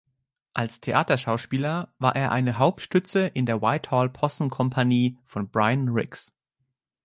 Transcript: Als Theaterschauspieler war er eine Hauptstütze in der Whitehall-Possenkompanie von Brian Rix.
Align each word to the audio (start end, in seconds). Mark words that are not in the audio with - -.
Als 0.55 0.79
Theaterschauspieler 0.81 1.93
war 1.99 2.15
er 2.15 2.31
eine 2.31 2.57
Hauptstütze 2.57 3.27
in 3.27 3.45
der 3.45 3.61
Whitehall-Possenkompanie 3.61 5.19
von 5.25 5.47
Brian 5.51 5.89
Rix. 5.89 6.33